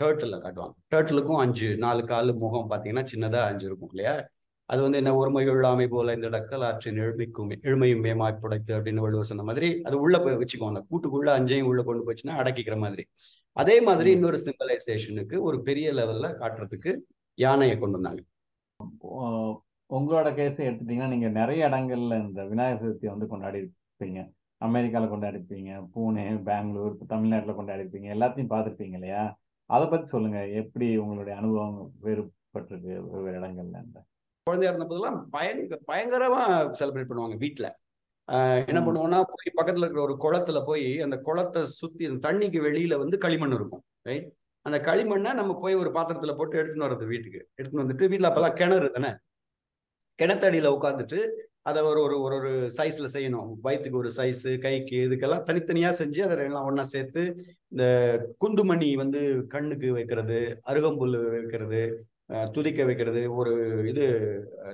டேர்ட்டில் 0.03 0.37
காட்டுவாங்க. 0.37 0.75
டேர்ட்டிலுக்கும் 0.91 1.37
அஞ்சு 1.37 1.77
நாலு 1.77 2.03
காலு 2.03 2.37
முகம் 2.37 2.71
பாத்தீங்கன்னா 2.71 3.05
சின்னதா 3.13 3.43
அஞ்சு 3.45 3.67
இருக்கும் 3.67 3.91
இல்லையா? 3.93 4.15
அது 4.69 4.83
வந்து 4.83 4.97
என்ன 4.97 5.15
ஒருமை 5.17 5.47
இல்லாமை 5.47 5.89
போல 5.89 6.13
இந்த 6.13 6.29
டக்கல் 6.29 6.65
ஆற்றின் 6.65 6.99
எழுமைக்கும் 6.99 7.51
எழுமையும் 7.63 8.03
மேமாய் 8.07 8.39
புடைத்து 8.43 8.73
அப்படின்னு 8.77 9.05
வள்ளுவர் 9.05 9.25
சொன்ன 9.25 9.43
மாதிரி 9.43 9.81
அது 9.83 10.01
உள்ள 10.01 10.19
போய் 10.19 10.37
வச்சுக்கோ 10.37 10.67
அந்த 10.67 10.83
கூட்டுக்குள்ள 10.91 11.29
அஞ்சையும் 11.39 11.63
உள்ள 11.63 11.83
கொண்டு 11.83 12.05
போச்சுன்னா 12.07 12.35
அடக்கிக்கிற 12.41 12.79
மாதிரி. 12.79 13.05
அதே 13.53 13.81
மாதிரி. 13.81 14.11
இன்னொரு 14.11 14.39
சிம்பலைசேஷனுக்கு 14.45 15.41
ஒரு 15.41 15.63
பெரிய 15.63 15.93
லெவல்ல 15.93 16.29
காட்டுறதுக்கு 16.35 16.93
யானையை 17.39 17.79
கொண்டு 17.79 18.01
வந்தாங்க. 18.01 18.23
உங்களோட 19.91 20.29
கேஸை 20.37 20.63
எடுத்துட்டீங்கன்னா 20.67 21.09
நீங்க 21.09 21.29
நிறைய 21.35 21.69
இடங்கள்ல 21.69 22.15
இந்த 22.23 22.43
விநாயகர் 22.47 22.83
சதுர்த்தி 22.83 23.09
வந்து 23.11 23.27
கொண்டாடி 23.29 23.59
இருப்பீங்க 23.61 24.21
அமெரிக்கால 24.61 25.09
கொண்டாடி 25.09 25.37
இருப்பீங்க 25.37 25.73
பூனே 25.93 26.25
பெங்களூர் 26.47 26.95
தமிழ்நாட்டுல 27.09 27.55
கொண்டாடி 27.55 27.83
இருப்பீங்க 27.83 28.09
எல்லாத்தையும் 28.15 28.53
பார்த்துருப்பீங்க 28.53 28.97
இல்லையா? 28.99 29.23
அதை 29.71 29.85
பத்தி 29.87 30.07
சொல்லுங்க. 30.09 30.39
எப்படி 30.61 30.87
உங்களுடைய 31.03 31.35
அனுபவம் 31.37 31.77
வேறுபட்டிருக்கு 32.05 32.93
வெவ்வேறு 33.07 33.39
இடங்கள்ல 33.39 33.79
இந்த 33.85 33.99
குழந்தையா 34.47 34.71
இருந்தபோதெல்லாம் 34.71 35.19
பயங்க 35.31 35.77
பயங்கரமா 35.89 36.43
செலிப்ரேட் 36.81 37.11
பண்ணுவாங்க 37.11 37.37
வீட்டுல 37.41 37.67
ஆஹ் 38.29 38.61
என்ன 38.63 38.81
ம். 38.81 38.87
பண்ணுவோம்னா 38.87 39.19
போய் 39.31 39.57
பக்கத்துல 39.59 39.85
இருக்கிற 39.85 40.03
ஒரு 40.03 40.15
குளத்துல 40.21 40.59
போய் 40.65 40.87
அந்த 41.03 41.17
குளத்தை 41.21 41.63
சுத்தி 41.73 42.05
அந்த 42.07 42.21
தண்ணிக்கு 42.27 42.61
வெளியில 42.63 42.99
வந்து 42.99 43.17
களிமண் 43.19 43.57
இருக்கும் 43.57 43.83
ரைட் 44.07 44.29
அந்த 44.67 44.79
களிமண்ணை 44.79 45.31
நம்ம 45.41 45.53
போய் 45.63 45.75
ஒரு 45.75 45.91
பாத்திரத்துல 45.91 46.33
போட்டு 46.37 46.61
எடுத்துன்னு 46.61 46.87
வர்றது 46.87 47.07
வீட்டுக்கு. 47.07 47.41
எடுத்துன்னு 47.57 47.83
வந்துட்டு 47.85 48.07
வீட்டுல 48.13 48.29
அப்பெல்லாம் 48.29 48.59
கிணறு 48.61 48.91
தானே? 48.91 49.11
கிணத்தடியில 50.19 50.69
உட்காந்துட்டு 50.77 51.19
அதை 51.63 51.81
ஒரு 51.83 52.01
ஒரு 52.03 52.17
ஒரு 52.21 52.37
ஒரு 52.37 52.53
சைஸ்ல 52.77 53.07
செய்யணும். 53.13 53.51
வயிற்றுக்கு 53.61 53.99
ஒரு 53.99 54.11
சைஸ் 54.17 54.59
கைக்கு 54.59 54.97
இதுக்கெல்லாம் 55.09 55.45
தனித்தனியா 55.49 55.91
செஞ்சு 56.01 56.21
அதை 56.27 56.39
எல்லாம் 56.45 56.69
ஒன்னா 56.71 56.85
சேர்த்து 56.95 57.23
இந்த 57.69 57.85
குந்துமணி 58.45 58.89
வந்து 59.03 59.21
கண்ணுக்கு 59.55 59.93
வைக்கிறது 59.93 60.39
அருகம்புல் 60.67 61.17
வைக்கிறது 61.37 61.83
துதிக்க 62.53 62.85
வைக்கிறது 62.85 63.23
ஒரு 63.35 63.53
இது 63.89 64.05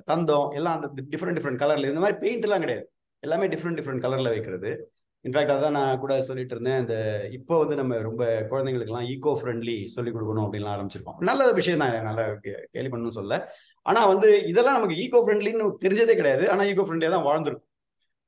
தந்தம் 0.07 0.51
எல்லாம் 0.55 0.77
அந்த 0.81 0.89
டிஃப்ரெண்ட் 1.13 1.37
டிஃப்ரெண்ட் 1.39 1.63
கலர்ல 1.63 1.93
இந்த 1.93 2.03
மாதிரி 2.05 2.19
பெயிண்ட் 2.19 2.47
எல்லாம் 2.49 2.61
கிடையாது. 2.61 2.87
எல்லாமே 3.23 3.49
டிஃப்ரெண்ட் 3.49 3.79
டிஃப்ரெண்ட் 3.81 4.05
கலர்ல 4.07 4.33
வைக்கிறது. 4.35 4.73
இன்ஃபேக்ட் 5.25 5.55
அதான் 5.55 5.77
நான் 5.79 6.01
கூட 6.03 6.13
சொல்லிட்டு 6.29 6.55
இருந்தேன். 6.57 6.79
இந்த 6.83 6.97
இப்போ 7.39 7.55
வந்து 7.63 7.75
நம்ம 7.81 7.97
ரொம்ப 8.09 8.25
குழந்தைங்களுக்கெல்லாம் 8.51 9.09
ஈகோ 9.15 9.33
ஃப்ரெண்ட்லி 9.41 9.77
சொல்லி 9.97 10.11
கொடுக்கணும் 10.15 10.45
அப்படின்லாம் 10.47 10.75
ஆரம்பிச்சிருக்கோம். 10.77 11.19
நல்ல 11.31 11.51
விஷயம் 11.59 11.83
தான். 11.85 11.97
நல்லா 12.09 12.25
கேள்வி 12.77 12.91
பண்ணணும்னு 12.93 13.19
சொல்ல. 13.21 13.37
ஆனா 13.87 14.01
வந்து 14.13 14.29
இதெல்லாம் 14.53 14.79
நமக்கு 14.79 15.01
ஈகோ 15.05 15.21
ஃப்ரெண்ட்லின்னு 15.27 15.67
தெரிஞ்சதே 15.85 16.17
கிடையாது. 16.21 16.47
ஆனா 16.55 16.65
ஈகோ 16.71 16.87
ஃப்ரெண்ட்லியா 16.87 17.13
தான் 17.17 17.29
வாழ்ந்துருக்கும். 17.29 17.67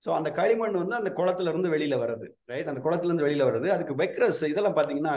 ஸோ 0.03 0.11
அந்த 0.19 0.29
களிமண் 0.39 0.77
வந்து 0.81 0.95
அந்த 0.99 1.11
குளத்துல 1.19 1.51
இருந்து 1.53 1.69
வெளியில 1.75 1.97
வருது 2.03 2.27
ரைட் 2.53 2.71
அந்த 2.71 2.81
குளத்துல 2.87 3.11
இருந்து 3.11 3.27
வெளியில 3.27 3.45
வருது 3.49 3.69
அதுக்கு 3.75 3.95
வைக்கிற 4.01 4.29
இதெல்லாம் 4.53 4.79
பாத்தீங்கன்னா 4.79 5.13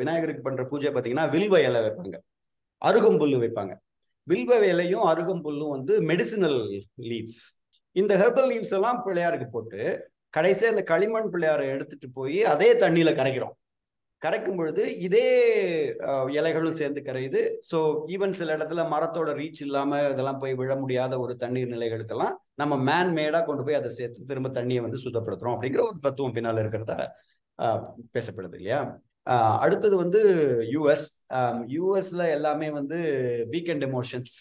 விநாயகருக்கு 0.00 0.42
பண்ற 0.48 0.64
பூஜை 0.72 0.92
பாத்தீங்கன்னா 0.96 1.24
வில்வ 1.36 1.56
இலை 1.68 1.80
வைப்பாங்க. 1.86 2.16
அருகம்புல்லு 2.82 3.40
வைப்பாங்க. 3.44 3.72
வில்வ 4.26 4.52
இலையும் 4.72 5.04
அருகம்புல்லும் 5.12 5.74
வந்து 5.76 5.94
மெடிசினல் 6.10 6.58
லீவ்ஸ் 7.10 7.42
இந்த 7.96 8.12
ஹெர்பல் 8.22 8.48
லீவ்ஸ் 8.50 8.74
எல்லாம் 8.78 8.98
பிள்ளையாருக்கு 9.06 9.48
போட்டு 9.52 9.82
கடைசியா 10.34 10.68
இந்த 10.74 10.84
களிமண் 10.92 11.30
பிள்ளையாரை 11.32 11.66
எடுத்துட்டு 11.74 12.08
போய் 12.18 12.38
அதே 12.52 12.68
தண்ணியில 12.82 13.12
கரைக்கிறோம். 13.20 13.54
கரைக்கும் 14.22 14.58
பொழுது 14.60 14.82
இதே 15.06 15.26
இலைகளும் 16.38 16.78
சேர்ந்து 16.80 17.00
கரையுது. 17.06 17.40
ஸோ 17.70 17.78
ஈவன் 18.14 18.34
சில 18.40 18.56
இடத்துல 18.56 18.82
மரத்தோட 18.94 19.30
ரீச் 19.38 19.62
இல்லாம 19.66 20.00
இதெல்லாம் 20.12 20.40
போய் 20.42 20.58
விழ 20.60 20.72
முடியாத 20.82 21.20
ஒரு 21.24 21.34
தண்ணீர் 21.42 21.72
நிலைகளுக்கெல்லாம் 21.74 22.34
நம்ம 22.62 22.76
மேன் 22.88 23.12
மேடா 23.18 23.40
கொண்டு 23.46 23.64
போய் 23.66 23.78
அதை 23.80 23.90
சேர்த்து 23.98 24.28
திரும்ப 24.30 24.50
தண்ணியை 24.58 24.82
வந்து 24.86 25.02
சுத்தப்படுத்துறோம் 25.04 25.54
அப்படிங்கிற 25.56 25.82
ஒரு 25.90 25.98
தத்துவம் 26.06 26.36
பின்னால 26.38 26.64
இருக்கிறதா 26.64 26.98
பேசப்படுது 28.16 28.58
இல்லையா? 28.60 28.80
அடுத்தது 29.64 29.94
வந்து 30.02 30.20
யூஎஸ் 30.74 31.08
யூஎஸ்ல 31.74 32.22
எல்லாமே 32.36 32.68
வந்து 32.78 32.98
வீக்கெண்ட் 33.54 33.84
எமோஷன்ஸ் 33.88 34.38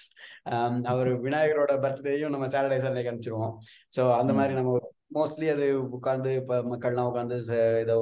அவர் 0.92 1.10
விநாயகரோட 1.26 1.74
பர்த்டேயும் 1.84 2.34
நம்ம 2.36 2.46
சாட்டர்டே 2.54 2.78
சண்டே 2.86 3.04
அனுப்பிச்சிருவோம். 3.10 3.56
ஸோ 3.96 4.02
அந்த 4.20 4.34
மாதிரி 4.38 4.54
நம்ம 4.60 4.79
மோஸ்ட்லி 5.14 5.50
அது 5.52 5.90
உட்கார்ந்து 5.90 6.36
இப்போ 6.36 6.58
மக்கள்லாம் 6.62 7.08
உட்கார்ந்து 7.08 7.38
ஏதோ 7.78 7.96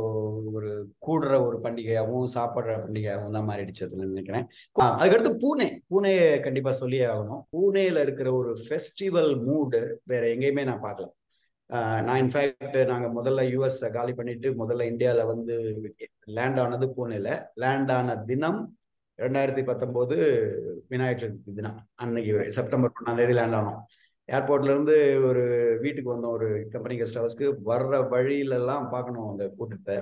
ஒரு 0.53 0.69
கூடுற 0.93 1.45
ஒரு 1.45 1.59
பண்டிகையாகவும் 1.63 2.27
சாப்பிடுற 2.37 2.73
பண்டிகையாகவும் 2.85 3.31
தான் 3.31 3.47
மாறிடுச்சு 3.47 3.83
அதுல 3.83 4.05
நினைக்கிறேன். 4.05 4.47
அதுக்கடுத்து 4.79 5.37
பூனே. 5.43 5.67
பூனே 5.89 6.39
கண்டிப்பா 6.39 6.71
சொல்லியே 6.71 7.05
ஆகணும். 7.05 7.41
பூனேல 7.57 8.01
இருக்கிற 8.01 8.33
ஒரு 8.33 8.57
ஃபெஸ்டிவல் 8.67 9.43
மூடு 9.43 10.01
வேற 10.03 10.27
எங்கேயுமே 10.27 10.63
நான் 10.63 10.81
பார்க்கல. 10.81 11.07
ஆஹ் 11.73 12.03
நான் 12.03 12.21
இன்ஃபேக்ட் 12.21 12.85
நாங்க 12.85 13.07
முதல்ல 13.21 13.43
யூஎஸ் 13.53 13.91
காலி 13.91 14.13
பண்ணிட்டு 14.13 14.49
முதல்ல 14.51 14.81
இந்தியால 14.81 15.25
வந்து 15.25 15.55
லேண்ட் 16.25 16.59
ஆனது 16.59 16.87
பூனேல. 16.97 17.43
லேண்ட் 17.53 17.91
ஆன 17.91 18.17
தினம் 18.17 18.77
ரெண்டாயிரத்தி 19.17 19.63
பத்தொன்பது 19.63 20.17
விநாயகர் 20.87 21.29
சதுர்த்தி 21.29 21.53
தினம். 21.55 21.87
அன்னைக்கு 21.95 22.51
செப்டம்பர் 22.51 22.91
ஒன்றாம் 22.99 23.15
தேதி 23.15 23.33
லேண்ட் 23.33 23.53
ஆனோம். 23.53 23.79
ஏர்போர்ட்ல 24.29 24.71
இருந்து 24.73 24.95
ஒரு 25.27 25.43
வீட்டுக்கு 25.83 26.09
வந்தோம் 26.13 26.35
ஒரு 26.37 26.47
கம்பெனி 26.73 26.95
கெஸ்ட் 26.99 27.19
ஹவுஸ்க்கு 27.19 27.47
வர்ற 27.69 27.99
வழியில 28.13 28.57
எல்லாம் 28.61 28.87
பார்க்கணும் 28.93 29.29
அந்த 29.31 29.45
கூட்டத்தை. 29.57 29.95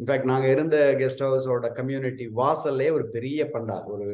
இன்ஃபேக்ட் 0.00 0.30
நாங்க 0.30 0.46
இருந்த 0.54 0.76
கெஸ்ட் 1.00 1.24
ஹவுஸோட 1.26 1.66
கம்யூனிட்டி 1.78 2.26
வாசல்லே 2.40 2.88
ஒரு 2.96 3.04
பெரிய 3.16 3.44
பண்டா. 3.54 3.76
ஒரு 3.92 4.06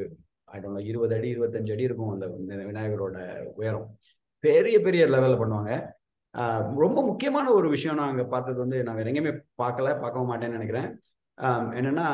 ஆயிரம் 0.53 0.79
இருபது 0.91 1.15
அடி 1.17 1.29
இருபத்தஞ்சு 1.35 1.73
அடி 1.75 1.88
இருக்கும் 1.88 2.12
அந்த 2.15 2.27
விநாயகரோட 2.71 3.17
உயரம். 3.61 3.87
பெரிய 4.45 4.77
பெரிய 4.87 5.05
லெவல்ல 5.15 5.38
பண்ணுவாங்க. 5.41 5.73
ரொம்ப 6.85 6.99
முக்கியமான 7.11 7.47
ஒரு 7.59 7.69
விஷயம் 7.69 8.03
அங்கே 8.07 8.25
பார்த்தது 8.35 8.59
வந்து 8.65 8.79
நான் 8.87 9.00
எங்கேயுமே 9.11 9.33
பார்க்கல 9.62 9.88
பார்க்கவும் 10.03 10.31
மாட்டேன்னு 10.33 10.59
நினைக்கிறேன். 10.59 10.88
என்னன்னா 11.79 12.07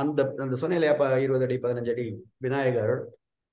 அந்த 0.00 0.20
அந்த 0.44 0.56
சொன்ன 0.62 0.76
இல்லையா 0.78 0.94
இருபது 1.24 1.46
அடி 1.46 1.56
பதினஞ்சு 1.62 1.92
அடி 1.94 2.06
விநாயகர் 2.44 2.94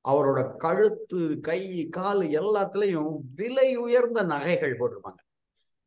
அவரோட 0.05 0.39
கழுத்து 0.63 1.21
கை 1.47 1.61
கால் 1.97 2.23
எல்லாத்துலயும் 2.39 3.13
விலை 3.39 3.69
உயர்ந்த 3.85 4.21
நகைகள் 4.33 4.79
போட்டிருப்பாங்க. 4.79 5.21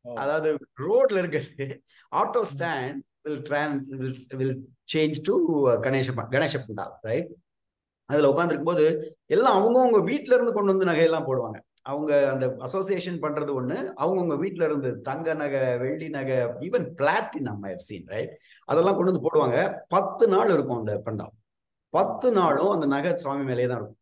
அதாவது 0.05 0.49
ரோட்ல 0.85 1.21
இருக்கிறது 1.21 1.65
auto 2.11 2.41
stand 2.53 2.99
will 3.23 4.15
will 4.39 4.57
change 4.93 5.17
to 5.27 5.35
Ganesha 5.85 6.13
Ganesha 6.35 6.57
pandal 6.65 6.93
right 7.09 7.31
அதுல 8.09 8.29
உட்காந்துருக்கும் 8.31 8.71
போது 8.73 8.85
எல்லாம் 9.35 9.57
அவங்கவுங்க 9.57 9.99
வீட்டுல 10.11 10.35
இருந்து 10.37 10.53
கொண்டு 10.53 10.71
வந்து 10.73 10.89
நகையெல்லாம் 10.89 11.27
போடுவாங்க. 11.27 11.57
அவங்க 11.89 12.13
அந்த 12.31 12.45
அசோசியேஷன் 12.67 13.19
பண்றது 13.25 13.51
ஒண்ணு 13.59 13.77
அவங்கவுங்க 14.03 14.35
வீட்டுல 14.43 14.67
இருந்து 14.69 14.89
தங்க 15.09 15.33
நகை 15.41 15.61
வெள்ளி 15.83 16.07
நகை 16.15 16.37
ஈவன் 16.67 16.87
பிளாட்டினம் 16.99 17.63
சீன் 17.87 18.09
ரைட் 18.13 18.33
அதெல்லாம் 18.69 18.97
கொண்டு 18.97 19.11
வந்து 19.11 19.25
போடுவாங்க. 19.27 19.59
பத்து 19.95 20.27
நாள் 20.33 20.53
இருக்கும் 20.55 20.81
அந்த 20.81 20.95
பண்டால் 21.07 21.33
பத்து 21.93 22.27
நாளும் 22.39 22.73
அந்த 22.73 22.87
நகை 22.95 23.11
சுவாமி 23.21 23.45
மேலேயே 23.49 23.69
தான் 23.69 23.79
இருக்கும். 23.81 23.98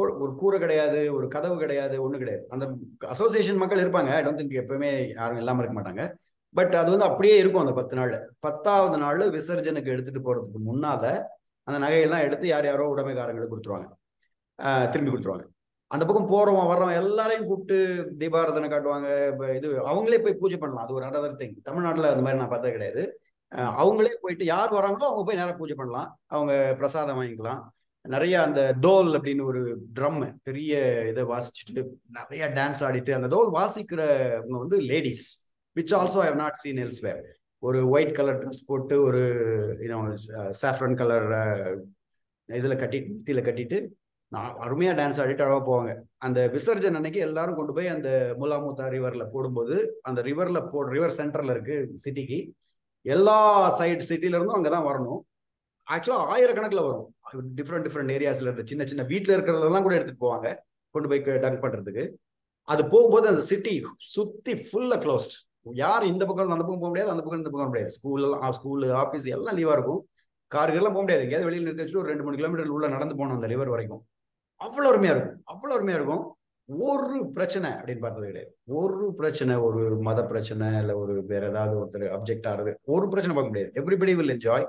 ஒரு 0.00 0.32
கூரை 0.40 0.58
கிடையாது 0.64 1.00
ஒரு 1.16 1.26
கதவு 1.34 1.56
கிடையாது 1.62 1.96
ஒண்ணு 2.04 2.20
கிடையாது. 2.22 2.44
அந்த 2.54 2.64
அசோசியேஷன் 3.14 3.60
மக்கள் 3.62 3.82
இருப்பாங்க. 3.84 4.10
ஐ 4.16 4.20
டோன்ட் 4.26 4.40
திங்க் 4.40 4.60
எப்பவுமே 4.62 4.90
யாரும் 5.18 5.40
இல்லாம 5.42 5.62
இருக்க 5.62 5.76
மாட்டாங்க. 5.78 6.04
பட் 6.54 6.74
அது 6.80 6.88
வந்து 6.94 7.08
அப்படியே 7.10 7.36
இருக்கும் 7.42 7.62
அந்த 7.64 7.74
பத்து 7.78 7.94
நாள்ல. 7.98 8.16
பத்தாவது 8.46 8.96
நாள் 9.04 9.22
விசர்ஜனுக்கு 9.36 9.92
எடுத்துட்டு 9.94 10.22
போறதுக்கு 10.26 10.60
முன்னால 10.70 11.04
அந்த 11.68 11.76
நகையெல்லாம் 11.84 12.26
எடுத்து 12.26 12.46
யார் 12.52 12.66
யாரோ 12.70 12.86
உடைமைக்காரங்களுக்கு 12.94 13.52
கொடுத்துருவாங்க. 13.54 13.88
திரும்பி 14.92 15.10
கொடுத்துருவாங்க. 15.12 15.46
அந்த 15.90 16.04
பக்கம் 16.08 16.30
போறோம் 16.32 16.70
வர்றோம் 16.70 16.92
எல்லாரையும் 17.00 17.48
கூப்பிட்டு 17.48 17.78
தீபாரதனை 18.20 18.68
காட்டுவாங்க. 18.72 19.08
இது 19.58 19.68
அவங்களே 19.90 20.18
போய் 20.24 20.40
பூஜை 20.42 20.58
பண்ணலாம். 20.62 20.84
அது 20.86 20.96
ஒரு 20.98 21.04
அடதர் 21.08 21.38
திங் 21.40 21.56
தமிழ்நாட்டுல 21.68 22.10
அந்த 22.12 22.24
மாதிரி 22.24 22.40
நான் 22.40 22.52
பார்த்தது 22.52 22.74
கிடையாது. 22.76 23.02
அவங்களே 23.82 24.12
போயிட்டு 24.22 24.44
யார் 24.44 24.76
வராங்களோ 24.78 25.06
அவங்க 25.08 25.24
போய் 25.28 25.40
நேரம் 25.40 25.58
பூஜை 25.60 25.74
பண்ணலாம். 25.80 26.08
அவங்க 26.34 26.52
பிரசாதம் 26.80 27.18
வாங்கிக்கலாம். 27.20 27.62
நிறைய 28.04 28.42
அந்த 28.42 28.60
தோல் 28.80 29.10
அப்படின்னு 29.18 29.44
ஒரு 29.44 29.60
ட்ரம் 29.94 30.34
பெரிய 30.42 30.72
இதை 31.08 31.22
வாசிச்சுட்டு 31.24 31.82
நிறைய 32.10 32.48
டான்ஸ் 32.48 32.80
ஆடிட்டு 32.80 33.12
அந்த 33.12 33.28
தோல் 33.28 33.50
வாசிக்கிறவங்க 33.52 34.58
வந்து 34.58 34.80
ladies 34.80 35.26
which 35.76 35.94
also 35.98 36.20
have 36.26 36.34
not 36.34 36.52
seen 36.52 36.82
elsewhere 36.84 37.22
ஒரு 37.58 37.88
ஒயிட் 37.88 38.14
கலர் 38.14 38.40
ட்ரெஸ் 38.42 38.66
போட்டு 38.66 39.02
ஒரு 39.02 39.22
சாஃப்ரன் 40.62 40.96
கலர் 40.96 41.28
இதில் 42.48 42.80
கட்டிட்டு 42.82 43.10
நெத்தியில 43.12 43.42
கட்டிட்டு 43.48 43.78
நான் 44.32 44.56
அருமையாக 44.56 44.96
டான்ஸ் 44.98 45.20
ஆடிட்டு 45.22 45.44
அழகா 45.44 45.60
போவாங்க. 45.66 45.92
அந்த 46.18 46.48
விசர்ஜன் 46.52 46.94
அன்னைக்கு 46.94 47.20
எல்லாரும் 47.20 47.56
கொண்டு 47.56 47.72
போய் 47.72 47.88
அந்த 47.88 48.36
முலாமுத்தா 48.40 48.84
ரிவரில் 48.94 49.30
போடும்போது 49.32 49.98
அந்த 50.02 50.22
ரிவரில் 50.22 50.68
போ 50.70 50.84
ரிவர் 50.88 51.14
சென்டரில் 51.16 51.50
இருக்கு 51.50 51.76
சிட்டிக்கு 52.04 52.38
எல்லா 53.04 53.38
சைடு 53.78 54.02
சிட்டில 54.08 54.38
இருந்தும் 54.38 54.58
அங்கதான் 54.58 54.88
வரணும். 54.90 55.20
ஆக்சுவலாக 55.94 56.26
ஆயிரக்கணக்கில் 56.34 56.84
வரும். 56.88 57.06
டிஃப்ரெண்ட் 57.58 57.86
டிஃப்ரெண்ட் 57.86 58.12
ஏரியாஸ்ல 58.16 58.48
இருந்து 58.48 58.68
சின்ன 58.70 58.84
சின்ன 58.90 59.02
வீட்டில் 59.12 59.34
இருக்கிறதெல்லாம் 59.36 59.86
கூட 59.86 59.94
எடுத்துட்டு 59.98 60.24
போவாங்க. 60.26 60.48
கொண்டு 60.94 61.08
போய் 61.10 61.40
டங்க் 61.44 61.64
பண்றதுக்கு. 61.64 62.04
அது 62.72 62.82
போகும்போது 62.92 63.26
அந்த 63.32 63.42
சிட்டி 63.50 63.74
சுத்தி 64.14 64.52
ஃபுல்லா 64.66 64.98
க்ளோஸ்ட் 65.04 65.34
யார் 65.82 66.04
இந்த 66.12 66.22
பக்கம் 66.28 66.54
அந்த 66.56 66.64
பக்கம் 66.64 66.82
போக 66.82 66.90
முடியாது 66.92 67.12
அந்த 67.12 67.22
பக்கம் 67.22 67.40
இந்த 67.42 67.50
பக்கம் 67.52 67.70
முடியாது. 67.72 67.92
ஸ்கூல் 67.96 68.24
ஸ்கூல் 68.58 68.84
ஆஃபீஸ் 69.02 69.26
எல்லாம் 69.36 69.56
லீவா 69.58 69.74
இருக்கும். 69.78 70.00
கார்கள்லாம் 70.52 70.94
போக 70.94 71.02
முடியாது. 71.04 71.24
எங்கேயாவது 71.24 71.48
வெளியில் 71.48 71.66
நிறுத்தி 71.66 71.82
வச்சுட்டு 71.82 72.02
ஒரு 72.02 72.10
ரெண்டு 72.12 72.24
மூணு 72.26 72.38
கிலோமீட்டர் 72.38 72.74
உள்ள 72.76 72.88
நடந்து 72.94 73.16
போகணும் 73.18 73.36
அந்த 73.38 73.48
ரிவர் 73.52 73.72
வரைக்கும். 73.74 74.02
அவ்வளோ 74.60 74.88
அருமையா 74.92 75.12
இருக்கும். 75.14 75.36
அவ்வளோ 75.52 75.74
அருமையா 75.76 75.98
இருக்கும். 76.00 76.24
ஒரு 76.88 77.16
பிரச்சனை 77.36 77.68
அப்படின்னு 77.78 78.02
பார்த்தது 78.04 78.26
கிடையாது. 78.30 78.52
ஒரு 78.80 79.06
பிரச்சனை 79.20 79.54
ஒரு 79.66 79.80
மத 80.08 80.20
பிரச்சனை 80.32 80.66
இல்லை 80.82 80.94
ஒரு 81.02 81.14
வேற 81.32 81.44
ஏதாவது 81.52 81.74
ஒருத்தர் 81.80 82.06
அப்ஜெக்ட் 82.16 82.48
ஆகுறது 82.50 82.72
ஒரு 82.94 83.06
பிரச்சனை 83.12 83.34
பார்க்க 83.36 83.52
முடியாது. 83.52 83.72
எவ்ரிபடி 83.80 84.14
வில் 84.20 84.34
என்ஜாய் 84.36 84.66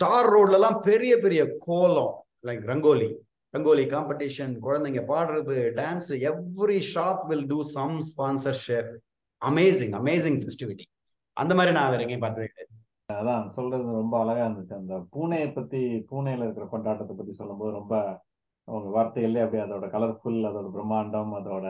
தார் 0.00 0.28
ரோட்ல 0.32 0.58
எல்லாம் 0.58 0.78
பெரிய 0.84 1.12
பெரிய 1.16 1.42
கோலம் 1.64 2.14
லைக் 2.44 2.64
ரங்கோலி. 2.70 3.08
ரங்கோலி 3.54 3.84
காம்படிஷன் 3.86 4.52
குழந்தைங்க 4.64 5.00
பாடுறது 5.08 5.56
dance 5.78 6.10
every 6.28 6.78
shop 6.90 7.22
will 7.30 7.46
do 7.48 7.58
some 7.72 7.96
sponsor 8.08 8.60
share 8.64 8.88
amazing 9.42 9.94
amazing 10.00 10.38
festivity 10.42 10.86
அந்த 11.36 11.52
மாதிரி 11.54 11.72
நான் 11.76 11.92
வேற 11.92 12.02
எங்கேயும் 12.04 12.24
பார்த்தது 12.24 12.48
கிடையாது. 12.48 12.72
அதான் 13.14 13.44
சொல்றது 13.50 13.84
ரொம்ப 13.96 14.14
அழகா 14.20 14.42
இருந்துச்சு. 14.46 14.74
அந்த 14.74 14.94
பூனையை 15.14 15.48
பத்தி 15.52 15.80
பூனையில 16.10 16.44
இருக்கிற 16.44 16.66
கொண்டாட்டத்தை 16.68 17.14
பத்தி 17.14 17.32
சொல்லும்போது 17.32 17.72
ரொம்ப 17.72 17.94
அவங்க 18.68 18.88
வார்த்தைகள்லயே 18.96 19.44
அப்படியே 19.44 19.64
அதோட 19.64 19.86
கலர்ஃபுல் 19.94 20.40
அதோட 20.48 20.68
பிரம்மாண்டம் 20.74 21.32
அதோட 21.38 21.66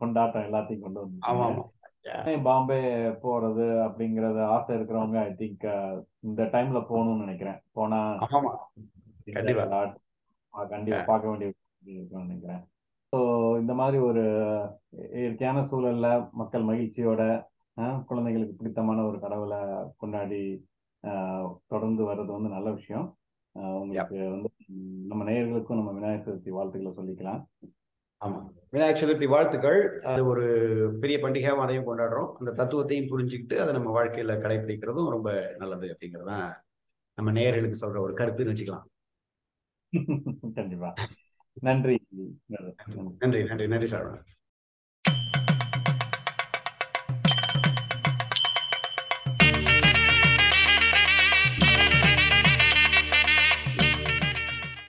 கொண்டாட்டம் 0.00 0.46
எல்லாத்தையும் 0.48 0.84
கொண்டு 0.86 1.00
ஆமா 1.28 1.44
வந்து 1.44 1.52
ஆமா 1.52 1.64
பாம்பே 2.44 2.80
போறது 3.24 3.66
அப்படிங்கறது 3.86 4.40
ஆசை 4.54 4.76
இருக்கிறவங்க 4.76 5.18
ஐ 5.28 5.30
திங்க் 5.40 5.66
இந்த 6.28 6.42
டைம்ல 6.54 6.80
போகணும்னு 6.90 7.24
நினைக்கிறேன். 7.24 7.58
போனா 7.72 7.98
ஆமா. 8.36 8.52
கண்டிப்பா. 9.38 9.64
கண்டிப்பா 10.74 11.02
பார்க்க 11.10 11.32
வேண்டிய 11.32 11.50
நினைக்கிறேன். 12.24 12.62
ஸோ 13.12 13.18
இந்த 13.60 13.72
மாதிரி 13.74 13.98
ஒரு 14.08 14.24
இயற்கையான 15.20 15.62
சூழல்ல 15.70 16.08
மக்கள் 16.40 16.68
மகிழ்ச்சியோட 16.70 17.22
குழந்தைகளுக்கு 18.08 18.54
பிடித்தமான 18.56 19.04
ஒரு 19.06 19.18
கடவுளை 19.20 19.60
கொண்டாடி 19.96 20.42
தொடர்ந்து 21.66 22.02
வர்றது 22.08 22.30
வந்து 22.36 22.48
நல்ல 22.48 22.70
விஷயம். 22.70 23.06
உங்களுக்கு 23.80 24.18
வந்து 24.34 24.50
நம்ம 25.10 25.22
நேயர்களுக்கும் 25.30 25.80
நம்ம 25.80 25.92
விநாயகர் 25.92 26.26
சதுர்த்தி 26.26 26.50
வாழ்த்துக்களை 26.56 26.92
சொல்லிக்கலாம். 26.98 27.40
ஆமா. 28.20 28.38
விநாயகர் 28.70 29.02
சதுர்த்தி 29.02 29.28
வாழ்த்துக்கள். 29.28 29.78
அது 30.04 30.26
ஒரு 30.26 30.44
பெரிய 31.00 31.18
பண்டிகையாகவும் 31.18 31.64
அதையும் 31.64 31.86
கொண்டாடுறோம். 31.86 32.32
அந்த 32.34 32.52
தத்துவத்தையும் 32.56 33.10
புரிஞ்சுக்கிட்டு 33.10 33.56
அதை 33.56 33.72
நம்ம 33.72 33.90
வாழ்க்கையில 33.96 34.36
கடைபிடிக்கிறதும் 34.38 35.10
ரொம்ப 35.10 35.30
நல்லது 35.58 35.88
அப்படிங்கறதுதான் 35.88 36.46
நம்ம 37.18 37.32
நேயர்களுக்கு 37.32 37.82
சொல்ற 37.82 37.98
ஒரு 38.00 38.14
கருத்துன்னு 38.14 38.52
வச்சுக்கலாம். 38.52 38.86
கண்டிப்பா. 40.54 40.90
நன்றி. 41.60 41.96
நன்றி. 43.18 43.44
நன்றி. 43.44 43.66
நன்றி 43.66 43.86
சார். 43.86 44.10